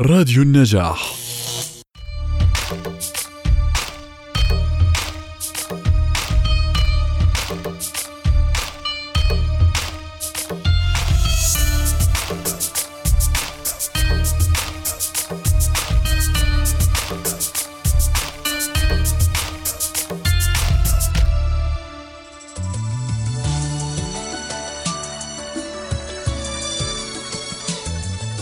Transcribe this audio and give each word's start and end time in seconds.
راديو 0.00 0.42
النجاح. 0.42 1.14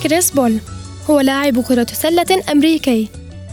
كريس 0.03 0.30
بول 0.30 0.61
هو 1.11 1.21
لاعب 1.21 1.61
كرة 1.61 1.86
سلة 1.93 2.43
أمريكي. 2.53 3.08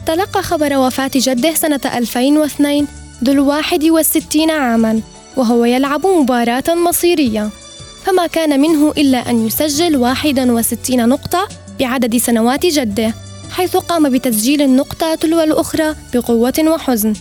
تلقى 0.05 0.43
خبر 0.43 0.77
وفاة 0.77 1.11
جده 1.15 1.53
سنة 1.53 1.81
2002 1.85 2.87
ذو 3.23 3.33
الواحد 3.33 3.83
والستين 3.83 4.51
عاماً 4.51 5.01
وهو 5.37 5.65
يلعب 5.65 6.07
مباراة 6.07 6.63
مصيرية. 6.67 7.49
فما 8.05 8.27
كان 8.27 8.59
منه 8.59 8.93
إلا 8.97 9.29
أن 9.29 9.47
يسجل 9.47 9.97
61 9.97 11.09
نقطة 11.09 11.47
بعدد 11.79 12.17
سنوات 12.17 12.65
جده 12.65 13.13
حيث 13.51 13.77
قام 13.77 14.09
بتسجيل 14.09 14.61
النقطة 14.61 15.15
تلو 15.15 15.41
الأخرى 15.41 15.95
بقوة 16.13 16.53
وحزن. 16.59 17.13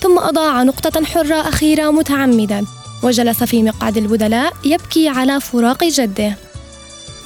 ثم 0.00 0.18
أضاع 0.18 0.62
نقطة 0.62 1.04
حرة 1.04 1.48
أخيرة 1.48 1.90
متعمدا 1.90 2.64
وجلس 3.02 3.44
في 3.44 3.62
مقعد 3.62 3.96
البدلاء 3.96 4.52
يبكي 4.64 5.08
على 5.08 5.40
فراق 5.40 5.84
جده. 5.84 6.36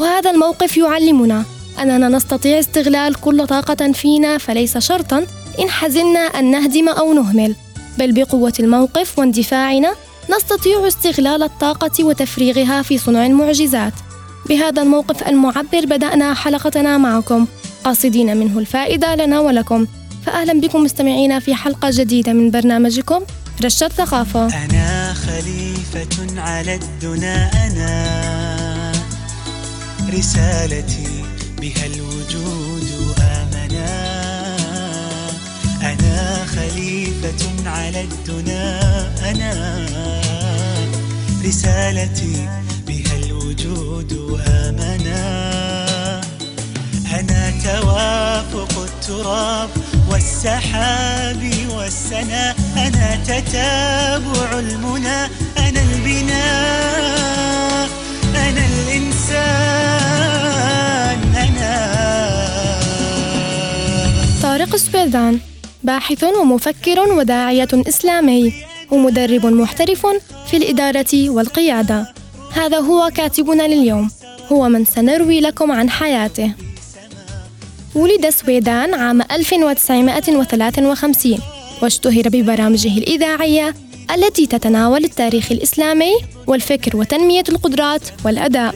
وهذا 0.01 0.30
الموقف 0.30 0.77
يعلمنا 0.77 1.45
أننا 1.82 2.09
نستطيع 2.09 2.59
استغلال 2.59 3.14
كل 3.14 3.46
طاقة 3.46 3.92
فينا 3.92 4.38
فليس 4.38 4.78
شرطا 4.78 5.27
إن 5.60 5.71
حزنا 5.71 6.21
أن 6.21 6.51
نهدم 6.51 6.88
أو 6.88 7.12
نهمل. 7.12 7.54
بل 7.98 8.12
بقوة 8.12 8.52
الموقف 8.60 9.18
واندفاعنا 9.18 9.95
نستطيع 10.37 10.88
استغلال 10.88 11.43
الطاقة 11.43 12.04
وتفريغها 12.04 12.82
في 12.82 12.99
صنع 12.99 13.26
المعجزات. 13.26 13.93
بهذا 14.49 14.82
الموقف 14.82 15.29
المعبر 15.29 15.87
بدأنا 15.87 16.34
حلقتنا 16.34 16.99
معكم. 16.99 17.46
قاصدين 17.84 18.37
منه 18.37 18.59
الفائدة 18.59 19.15
لنا 19.15 19.40
ولكم. 19.40 19.87
فأهلا 20.26 20.60
بكم 20.60 20.82
مستمعينا 20.82 21.38
في 21.38 21.54
حلقة 21.54 21.90
جديدة 21.93 22.32
من 22.32 22.51
برنامجكم 22.51 23.21
رشة 23.65 23.88
ثقافة. 23.88 24.46
أنا 24.46 25.15
خليفة 25.15 26.40
على 26.40 26.74
الدنا 26.74 27.51
أنا 27.66 28.93
رسالتي 30.15 31.18
بها 31.60 31.87
الوجود 31.87 33.14
آمنا. 33.20 33.90
أنا 35.82 36.46
خليفة 36.46 37.70
على 37.70 38.00
الدنا. 38.00 38.80
أنا 39.30 39.52
رسالتي 41.45 42.48
بها 42.87 43.16
الوجود 43.24 44.40
آمنا. 44.46 45.23
أنا 47.20 47.52
توافق 47.65 48.82
التراب 48.82 49.70
والسحاب 50.10 51.52
والسنا. 51.70 52.54
أنا 52.76 53.16
تتابع 53.26 54.57
طارق 64.92 64.97
السويدان 64.97 65.38
باحث 65.84 66.25
ومفكر 66.25 67.00
وداعية 67.00 67.69
إسلامي 67.75 68.53
ومدرب 68.91 69.47
محترف 69.47 70.06
في 70.50 70.56
الإدارة 70.56 71.31
والقيادة. 71.31 72.12
هذا 72.53 72.78
هو 72.78 73.10
كاتبنا 73.15 73.62
لليوم. 73.62 74.10
هو 74.53 74.69
من 74.69 74.84
سنروي 74.84 75.41
لكم 75.41 75.72
عن 75.72 75.91
حياته. 75.91 76.53
ولد 77.94 78.31
سويدان 78.31 78.94
عام 78.94 79.22
1953 79.22 81.38
واشتهر 81.82 82.28
ببرامجه 82.28 82.98
الإذاعية 82.98 83.75
التي 84.15 84.47
تتناول 84.47 85.04
التاريخ 85.04 85.53
الإسلامي 85.53 86.12
والفكر 86.47 86.97
وتنمية 86.97 87.44
القدرات 87.48 88.03
والأداء. 88.25 88.75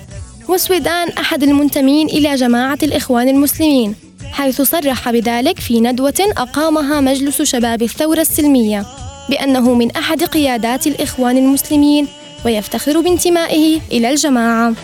وسويدان 0.48 1.08
أحد 1.08 1.42
المنتمين 1.42 2.06
إلى 2.06 2.34
جماعة 2.34 2.78
الإخوان 2.82 3.28
المسلمين. 3.28 3.94
حيث 4.32 4.62
صرح 4.62 5.10
بذلك 5.10 5.60
في 5.60 5.80
ندوة 5.80 6.32
أقامها 6.36 7.00
مجلس 7.00 7.42
شباب 7.42 7.82
الثورة 7.82 8.20
السلمية 8.20 8.86
بأنه 9.28 9.74
من 9.74 9.90
أحد 9.90 10.22
قيادات 10.24 10.86
الإخوان 10.86 11.36
المسلمين 11.36 12.08
ويفتخر 12.44 13.00
بانتمائه 13.00 13.80
إلى 13.92 14.10
الجماعة. 14.10 14.74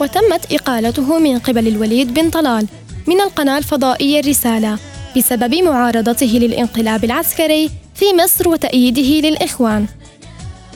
وتمت 0.00 0.52
إقالته 0.52 1.18
من 1.18 1.38
قبل 1.38 1.68
الوليد 1.68 2.14
بن 2.14 2.30
طلال 2.30 2.66
من 3.06 3.20
القناة 3.20 3.58
الفضائية 3.58 4.20
الرسالة 4.20 4.78
بسبب 5.16 5.54
معارضته 5.54 6.26
للانقلاب 6.26 7.04
العسكري 7.04 7.70
في 7.94 8.04
مصر 8.24 8.48
وتأييده 8.48 9.28
للإخوان. 9.28 9.86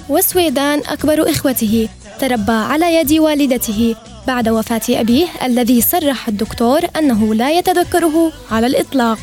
وسويدان 0.09 0.83
أكبر 0.89 1.31
إخوته. 1.31 1.89
تربى 2.21 2.53
على 2.53 2.95
يد 2.95 3.13
والدته. 3.13 3.97
بعد 4.27 4.49
وفاة 4.49 4.81
أبيه 4.91 5.27
الذي 5.43 5.81
صرح 5.81 6.29
الدكتور 6.29 6.81
أنه 6.99 7.35
لا 7.35 7.59
يتذكره 7.59 8.33
على 8.51 8.67
الإطلاق. 8.67 9.19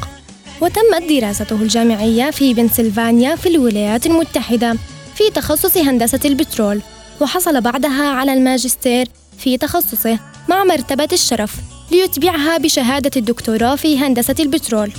وتمت 0.61 1.03
دراسته 1.09 1.55
الجامعية 1.55 2.31
في 2.31 2.53
بنسلفانيا 2.53 3.35
في 3.35 3.49
الولايات 3.49 4.05
المتحدة 4.05 4.77
في 5.15 5.29
تخصص 5.35 5.77
هندسة 5.77 6.19
البترول. 6.25 6.81
وحصل 7.21 7.61
بعدها 7.61 8.09
على 8.09 8.33
الماجستير 8.33 9.07
في 9.37 9.57
تخصصه 9.57 10.19
مع 10.49 10.63
مرتبة 10.63 11.07
الشرف 11.13 11.55
ليتبعها 11.91 12.57
بشهادة 12.57 13.11
الدكتوراه 13.17 13.75
في 13.75 13.97
هندسة 13.99 14.35
البترول. 14.39 14.91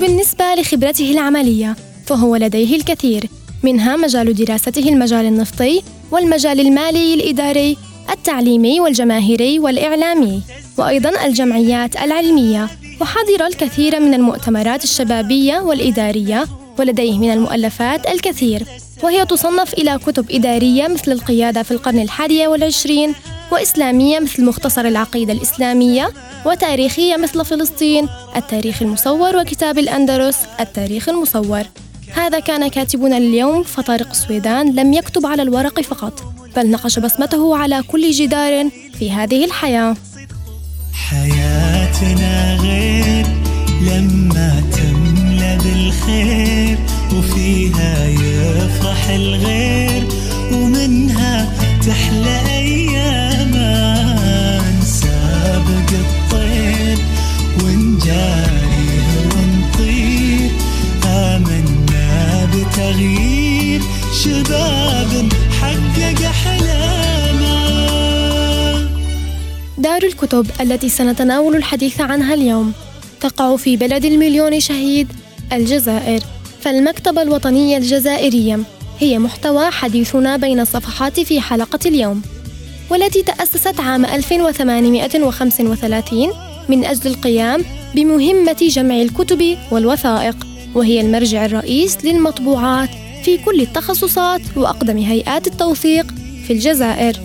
وبالنسبة 0.00 0.54
لخبرته 0.54 1.10
العملية 1.10 1.76
فهو 2.06 2.36
لديه 2.36 2.76
الكثير 2.76 3.24
منها 3.62 3.96
مجال 3.96 4.34
دراسته 4.34 4.88
المجال 4.88 5.24
النفطي 5.24 5.82
والمجال 6.10 6.60
المالي 6.60 7.14
الإداري 7.14 7.76
التعليمي 8.10 8.80
والجماهيري 8.80 9.58
والإعلامي 9.58 10.42
وأيضا 10.78 11.26
الجمعيات 11.26 11.96
العلمية. 11.96 12.68
وحضر 13.00 13.46
الكثير 13.46 14.00
من 14.00 14.14
المؤتمرات 14.14 14.84
الشبابية 14.84 15.58
والإدارية 15.58 16.46
ولديه 16.78 17.18
من 17.18 17.30
المؤلفات 17.30 18.06
الكثير. 18.06 18.62
وهي 19.02 19.26
تصنف 19.26 19.74
إلى 19.74 19.98
كتب 19.98 20.30
إدارية 20.30 20.88
مثل 20.88 21.12
القيادة 21.12 21.62
في 21.62 21.70
القرن 21.70 21.98
الحادي 21.98 22.46
والعشرين 22.46 23.14
وإسلامية 23.52 24.20
مثل 24.20 24.44
مختصر 24.44 24.84
العقيدة 24.84 25.32
الإسلامية 25.32 26.10
وتاريخية 26.46 27.16
مثل 27.16 27.44
فلسطين 27.44 28.08
التاريخ 28.36 28.82
المصور 28.82 29.36
وكتاب 29.36 29.78
الأندلس 29.78 30.38
التاريخ 30.60 31.08
المصور. 31.08 31.62
هذا 32.14 32.38
كان 32.40 32.68
كاتبنا 32.68 33.16
اليوم 33.16 33.62
فطارق 33.62 34.10
السويدان 34.10 34.74
لم 34.74 34.92
يكتب 34.92 35.26
على 35.26 35.42
الورق 35.42 35.80
فقط 35.80 36.22
بل 36.56 36.70
نقش 36.70 36.98
بصمته 36.98 37.56
على 37.56 37.82
كل 37.82 38.10
جدار 38.10 38.68
في 38.98 39.10
هذه 39.12 39.44
الحياة. 39.44 39.96
حياتنا 41.10 42.56
غير 42.56 43.26
لما 43.82 44.62
تملى 44.72 45.58
بالخير. 45.64 46.78
وفيها 47.12 48.06
يفرح 48.08 49.08
الغير 49.08 50.08
ومنها 50.52 51.52
تحلى 51.86 52.40
أيام 52.48 53.54
نسابق 54.80 55.90
الطير 55.92 56.98
ونجاري 57.64 58.88
ونطير 59.34 60.50
آمنا 61.06 62.48
بتغيير 62.52 63.80
شباب 64.24 65.32
حقق 65.60 66.20
أحلامه 66.26 67.60
دار 69.78 70.02
الكتب 70.02 70.46
التي 70.60 70.88
سنتناول 70.88 71.56
الحديث 71.56 72.00
عنها 72.00 72.34
اليوم 72.34 72.72
تقع 73.20 73.56
في 73.56 73.76
بلد 73.76 74.04
المليون 74.04 74.60
شهيد 74.60 75.08
الجزائر. 75.52 76.20
فالمكتبة 76.60 77.22
الوطنية 77.22 77.76
الجزائرية 77.76 78.58
هي 78.98 79.18
محتوى 79.18 79.70
حديثنا 79.70 80.36
بين 80.36 80.60
الصفحات 80.60 81.20
في 81.20 81.40
حلقة 81.40 81.78
اليوم 81.86 82.22
والتي 82.90 83.22
تأسست 83.22 83.80
عام 83.80 84.04
1835 84.04 86.28
من 86.68 86.84
أجل 86.84 87.10
القيام 87.10 87.64
بمهمة 87.94 88.56
جمع 88.60 89.02
الكتب 89.02 89.56
والوثائق 89.70 90.46
وهي 90.74 91.00
المرجع 91.00 91.44
الرئيس 91.44 92.04
للمطبوعات 92.04 92.90
في 93.24 93.38
كل 93.38 93.60
التخصصات 93.60 94.40
وأقدم 94.56 94.98
هيئات 94.98 95.46
التوثيق 95.46 96.06
في 96.46 96.52
الجزائر. 96.52 97.16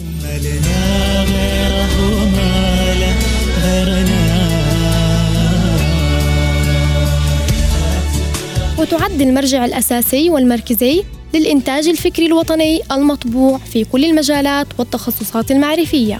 وتعد 8.86 9.22
المرجع 9.22 9.66
الأساسي 9.66 10.30
والمركزي 10.30 11.04
للإنتاج 11.34 11.88
الفكري 11.88 12.26
الوطني 12.26 12.82
المطبوع 12.92 13.58
في 13.58 13.84
كل 13.84 14.06
المجالات 14.06 14.68
والتخصصات 14.78 15.52
المعرفية. 15.52 16.20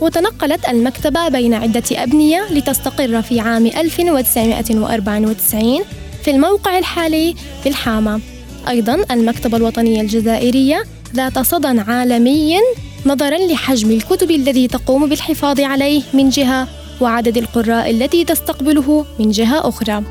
وتنقلت 0.00 0.68
المكتبة 0.68 1.28
بين 1.28 1.54
عدة 1.54 1.82
أبنية 1.92 2.46
لتستقر 2.50 3.22
في 3.22 3.40
عام 3.40 3.66
1994 3.66 5.80
في 6.24 6.30
الموقع 6.30 6.78
الحالي 6.78 7.34
في 7.62 7.68
الحامة. 7.68 8.20
أيضا 8.68 9.04
المكتبة 9.10 9.56
الوطنية 9.56 10.00
الجزائرية 10.00 10.84
ذات 11.14 11.38
صدى 11.38 11.80
عالمي 11.80 12.58
نظرا 13.06 13.38
لحجم 13.38 13.90
الكتب 13.90 14.30
الذي 14.30 14.68
تقوم 14.68 15.08
بالحفاظ 15.08 15.60
عليه 15.60 16.02
من 16.14 16.28
جهة 16.28 16.68
وعدد 17.00 17.36
القراء 17.36 17.90
التي 17.90 18.24
تستقبله 18.24 19.06
من 19.18 19.30
جهة 19.30 19.68
أخرى. 19.68 20.02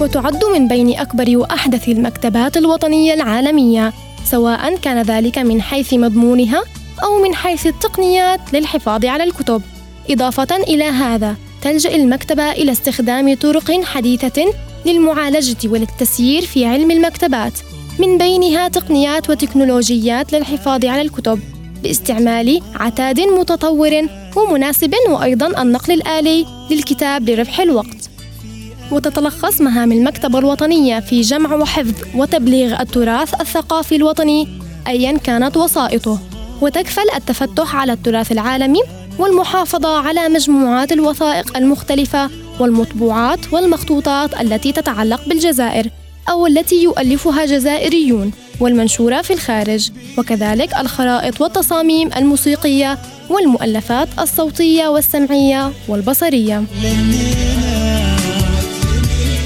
وتعد 0.00 0.44
من 0.44 0.68
بين 0.68 0.98
أكبر 0.98 1.36
وأحدث 1.36 1.88
المكتبات 1.88 2.56
الوطنية 2.56 3.14
العالمية 3.14 3.92
سواء 4.24 4.76
كان 4.76 5.02
ذلك 5.02 5.38
من 5.38 5.62
حيث 5.62 5.94
مضمونها 5.94 6.62
أو 7.02 7.22
من 7.22 7.34
حيث 7.34 7.66
التقنيات 7.66 8.40
للحفاظ 8.52 9.04
على 9.04 9.24
الكتب. 9.24 9.62
إضافة 10.10 10.56
إلى 10.56 10.84
هذا 10.84 11.36
تلجأ 11.62 11.96
المكتبة 11.96 12.52
إلى 12.52 12.72
استخدام 12.72 13.34
طرق 13.34 13.82
حديثة 13.84 14.44
للمعالجة 14.86 15.56
وللتسيير 15.68 16.42
في 16.42 16.66
علم 16.66 16.90
المكتبات 16.90 17.52
من 17.98 18.18
بينها 18.18 18.68
تقنيات 18.68 19.30
وتكنولوجيات 19.30 20.32
للحفاظ 20.32 20.84
على 20.84 21.02
الكتب 21.02 21.40
باستعمال 21.82 22.60
عتاد 22.74 23.20
متطور 23.20 24.06
ومناسب 24.36 24.94
وأيضا 25.08 25.62
النقل 25.62 25.92
الآلي 25.92 26.46
للكتاب 26.70 27.30
لربح 27.30 27.60
الوقت. 27.60 28.09
وتتلخص 28.92 29.60
مهام 29.60 29.92
المكتبة 29.92 30.38
الوطنية 30.38 31.00
في 31.00 31.20
جمع 31.20 31.54
وحفظ 31.54 31.94
وتبليغ 32.14 32.80
التراث 32.80 33.40
الثقافي 33.40 33.96
الوطني 33.96 34.48
أيا 34.86 35.18
كانت 35.18 35.56
وسائطه. 35.56 36.18
وتكفل 36.60 37.10
التفتح 37.16 37.76
على 37.76 37.92
التراث 37.92 38.32
العالمي 38.32 38.80
والمحافظة 39.18 39.98
على 39.98 40.28
مجموعات 40.28 40.92
الوثائق 40.92 41.56
المختلفة 41.56 42.30
والمطبوعات 42.60 43.52
والمخطوطات 43.52 44.40
التي 44.40 44.72
تتعلق 44.72 45.28
بالجزائر 45.28 45.90
أو 46.30 46.46
التي 46.46 46.82
يؤلفها 46.82 47.44
جزائريون 47.44 48.32
والمنشورة 48.60 49.22
في 49.22 49.32
الخارج 49.32 49.90
وكذلك 50.18 50.76
الخرائط 50.76 51.40
والتصاميم 51.40 52.10
الموسيقية 52.16 52.98
والمؤلفات 53.30 54.08
الصوتية 54.18 54.88
والسمعية 54.88 55.72
والبصرية. 55.88 56.64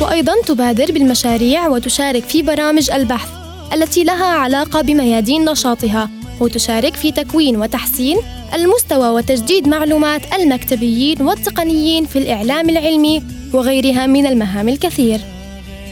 وأيضا 0.01 0.33
تبادر 0.47 0.93
بالمشاريع 0.93 1.69
وتشارك 1.69 2.23
في 2.25 2.43
برامج 2.43 2.91
البحث 2.91 3.29
التي 3.73 4.05
لها 4.05 4.25
علاقة 4.27 4.81
بميادين 4.81 5.45
نشاطها 5.45 6.11
وتشارك 6.41 6.95
في 6.95 7.13
تكوين 7.13 7.57
وتحسين 7.57 8.19
المستوى 8.55 9.09
وتجديد 9.09 9.69
معلومات 9.69 10.35
المكتبيين 10.35 11.23
والتقنيين 11.23 12.07
في 12.07 12.19
الإعلام 12.19 12.71
العلمي 12.71 13.23
وغيرها 13.53 14.07
من 14.07 14.27
المهام 14.27 14.69
الكثير. 14.69 15.21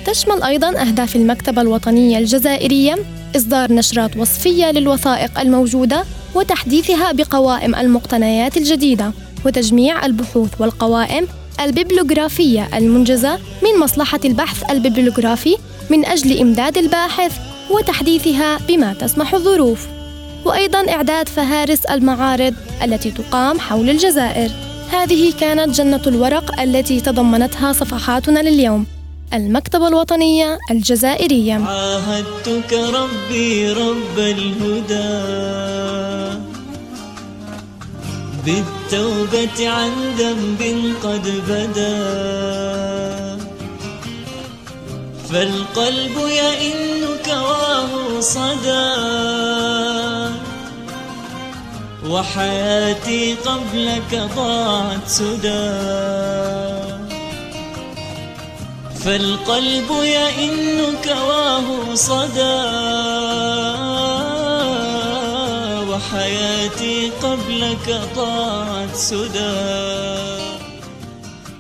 تشمل 0.07 0.43
أيضا 0.43 0.81
أهداف 0.81 1.17
المكتبة 1.17 1.63
الوطنية 1.63 2.19
الجزائرية 2.19 2.97
إصدار 3.37 3.73
نشرات 3.73 4.17
وصفية 4.17 4.71
للوثائق 4.71 5.41
الموجودة 5.41 6.05
وتحديثها 6.35 7.13
بقوائم 7.13 7.75
المقتنيات 7.75 8.57
الجديدة 8.57 9.13
وتجميع 9.47 10.07
البحوث 10.07 10.51
والقوائم 10.61 11.27
الببلوغرافية 11.65 12.69
المنجزة 12.79 13.39
من 13.63 13.81
مصلحة 13.81 14.21
البحث 14.25 14.71
الببلوغرافي 14.71 15.57
من 15.91 16.05
أجل 16.05 16.39
إمداد 16.39 16.79
الباحث 16.79 17.39
وتحديثها 17.71 18.59
بما 18.69 18.93
تسمح 18.95 19.35
الظروف 19.35 19.87
وأيضا 20.45 20.91
إعداد 20.93 21.29
فهارس 21.29 21.85
المعارض 21.85 22.55
التي 22.83 23.11
تقام 23.11 23.61
حول 23.61 23.91
الجزائر. 23.91 24.51
هذه 24.91 25.33
كانت 25.41 25.77
جنة 25.77 26.03
الورق 26.07 26.61
التي 26.61 27.01
تضمنتها 27.01 27.73
صفحاتنا 27.73 28.41
لليوم 28.41 28.87
المكتبة 29.35 29.89
الوطنية 29.89 30.59
الجزائرية. 30.71 31.55
عاهدتك 31.55 32.73
ربي 32.73 33.73
رب 33.73 34.19
الهدى. 34.19 35.82
بالتوبة 38.45 39.69
عن 39.69 39.93
ذنب 40.19 40.95
قد 41.03 41.43
بدا. 41.49 41.99
فالقلب 45.31 46.17
يئن 46.29 47.07
كواه 47.25 48.21
صدى 48.21 48.93
وحياتي 52.09 53.35
قبلك 53.35 54.31
ضاعت 54.37 55.07
سدى. 55.07 55.73
فالقلب 59.05 59.91
يئن 60.03 60.95
كواه 61.05 61.95
صدى 61.95 62.63
وحياتي 66.03 67.11
قبلك 67.23 68.01
ضاعت 68.17 68.95
سدى. 68.95 69.53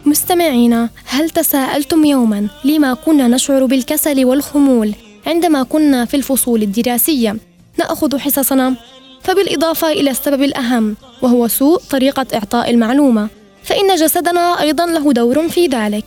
مستمعينا 0.07 0.89
هل 1.05 1.31
تساءلتم 1.31 2.05
يوما 2.05 2.49
لما 2.65 2.95
كنا 2.95 3.29
نشعر 3.29 3.67
بالكسل 3.67 4.25
والخمول 4.25 4.95
عندما 5.27 5.63
كنا 5.63 6.05
في 6.05 6.17
الفصول 6.17 6.63
الدراسية؟ 6.63 7.37
نأخذ 7.79 8.19
حصصنا. 8.19 8.75
فبالإضافة 9.23 9.93
إلى 9.93 10.11
السبب 10.11 10.43
الأهم 10.43 10.97
وهو 11.23 11.49
سوء 11.49 11.79
طريقة 11.91 12.27
إعطاء 12.35 12.71
المعلومة. 12.71 13.29
فإن 13.65 13.95
جسدنا 13.95 14.61
أيضا 14.61 14.87
له 14.87 15.13
دور 15.13 15.49
في 15.49 15.67
ذلك 15.67 16.05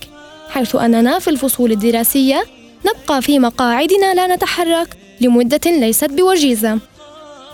حيث 0.50 0.76
أننا 0.76 1.20
في 1.20 1.30
الفصول 1.30 1.72
الدراسية 1.72 2.46
نبقى 2.86 3.22
في 3.22 3.40
مقاعدنا 3.40 4.14
لا 4.14 4.36
نتحرك 4.36 4.98
لمدة 5.22 5.72
ليست 5.72 6.10
بوجيزة. 6.10 6.80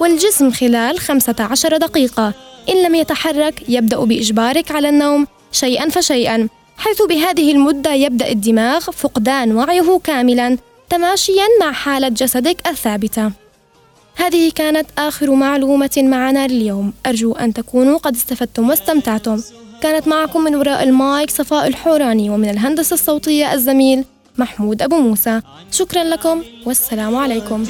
والجسم 0.02 0.52
خلال 0.52 1.00
15 1.00 1.78
دقيقة. 1.78 2.34
إن 2.70 2.84
لم 2.84 2.96
يتحرك 2.96 3.70
يبدأ 3.70 4.06
بإجبارك 4.06 4.72
على 4.72 4.90
النوم 4.90 5.28
شيئا 5.52 5.90
فشيئا 5.90 6.48
حيث 6.78 7.02
بهذه 7.02 7.52
المدة 7.52 7.94
يبدأ 7.94 8.30
الدماغ 8.30 8.80
فقدان 8.80 9.56
وعيه 9.56 10.00
كاملا 10.04 10.58
تماشيا 10.90 11.46
مع 11.62 11.72
حالة 11.72 12.10
جسدك 12.10 12.68
الثابتة. 12.68 13.32
هذه 14.16 14.52
كانت 14.56 14.88
آخر 14.98 15.32
معلومة 15.32 15.92
معنا 15.98 16.46
اليوم 16.46 16.94
أرجو 17.06 17.34
أن 17.34 17.54
تكونوا 17.54 17.98
قد 17.98 18.16
استفدتم 18.16 18.70
واستمتعتم. 18.70 19.42
كانت 19.82 20.08
معكم 20.08 20.44
من 20.44 20.56
وراء 20.56 20.84
المايك 20.84 21.30
صفاء 21.30 21.68
الحوراني 21.68 22.30
ومن 22.30 22.50
الهندسة 22.50 22.94
الصوتية 22.94 23.54
الزميل 23.54 24.06
محمود 24.38 24.82
أبو 24.82 25.00
موسى. 25.00 25.42
شكرا 25.72 26.04
لكم. 26.04 26.44
والسلام 26.66 27.16
عليكم. 27.16 27.64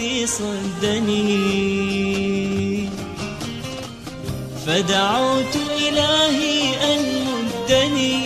فدعوت 4.67 5.55
إلهي 5.77 6.93
أن 6.93 7.25
مدني 7.25 8.21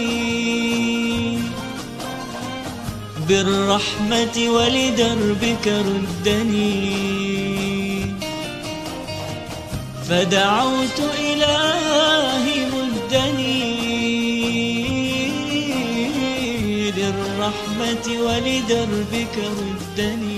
بالرحمة 3.28 4.50
ولدربك 4.50 5.68
ردني. 5.68 6.96
فدعوت 10.10 11.00
إلهي 11.20 12.66
مدني. 12.66 13.75
للرحمة 17.86 18.22
ولدربك 18.22 19.38
ردني. 19.38 20.35